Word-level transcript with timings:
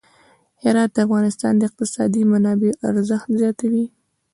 هرات 0.63 0.89
د 0.93 0.97
افغانستان 1.05 1.53
د 1.57 1.61
اقتصادي 1.69 2.21
منابعو 2.31 2.77
ارزښت 2.89 3.27
زیاتوي. 3.41 3.85